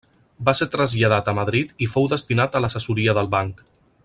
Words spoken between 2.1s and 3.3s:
destinat a l'assessoria